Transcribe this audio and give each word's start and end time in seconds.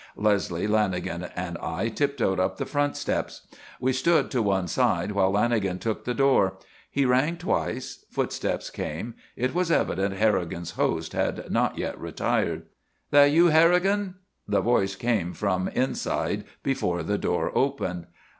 Leslie, 0.15 0.65
Lanagan 0.67 1.29
and 1.35 1.59
I 1.59 1.87
tiptoed 1.87 2.39
up 2.39 2.57
the 2.57 2.65
front 2.65 2.97
steps. 2.97 3.41
We 3.79 3.93
stood 3.93 4.31
to 4.31 4.41
one 4.41 4.67
side, 4.67 5.11
while 5.11 5.31
Lanagan 5.31 5.79
took 5.79 6.05
the 6.05 6.15
door. 6.15 6.55
He 6.89 7.05
rang 7.05 7.37
twice. 7.37 8.03
Footsteps 8.09 8.71
came. 8.71 9.13
It 9.35 9.53
was 9.53 9.69
evident 9.69 10.15
Harrigan's 10.15 10.71
host 10.71 11.13
had 11.13 11.51
not 11.51 11.77
yet 11.77 11.99
retired. 12.01 12.63
"That 13.11 13.25
you, 13.25 13.49
Harrigan?" 13.49 14.15
the 14.47 14.61
voice 14.61 14.95
came 14.95 15.33
from 15.33 15.67
inside 15.67 16.45
before 16.63 17.03
the 17.03 17.19
door 17.19 17.55
opened. 17.55 18.07